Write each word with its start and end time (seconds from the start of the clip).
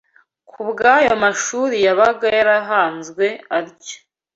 Kubw’ayo 0.49 1.13
mashuri 1.23 1.75
yabaga 1.85 2.27
yarahanzwe 2.37 3.25
atyo 3.57 3.97